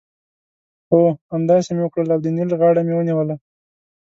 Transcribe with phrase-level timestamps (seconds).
[0.91, 1.03] هو!
[1.33, 3.35] همداسې مې وکړل او د نېل غاړه مې ونیوله.